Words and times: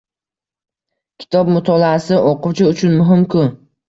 Kitob 1.23 1.51
mutolaasi 1.57 2.17
oʻquvchi 2.31 2.65
uchun 2.71 2.97
muhimku. 3.03 3.45